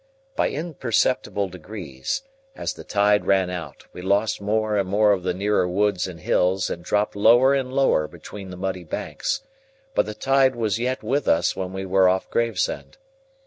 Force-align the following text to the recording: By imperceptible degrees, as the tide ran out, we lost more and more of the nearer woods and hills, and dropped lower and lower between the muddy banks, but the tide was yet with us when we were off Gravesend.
By 0.35 0.49
imperceptible 0.49 1.47
degrees, 1.47 2.23
as 2.55 2.73
the 2.73 2.83
tide 2.83 3.27
ran 3.27 3.51
out, 3.51 3.85
we 3.93 4.01
lost 4.01 4.41
more 4.41 4.75
and 4.75 4.89
more 4.89 5.11
of 5.11 5.21
the 5.21 5.31
nearer 5.31 5.67
woods 5.69 6.07
and 6.07 6.21
hills, 6.21 6.71
and 6.71 6.83
dropped 6.83 7.15
lower 7.15 7.53
and 7.53 7.71
lower 7.71 8.07
between 8.07 8.49
the 8.49 8.57
muddy 8.57 8.83
banks, 8.83 9.43
but 9.93 10.07
the 10.07 10.15
tide 10.15 10.55
was 10.55 10.79
yet 10.79 11.03
with 11.03 11.27
us 11.27 11.55
when 11.55 11.71
we 11.71 11.85
were 11.85 12.09
off 12.09 12.27
Gravesend. 12.31 12.97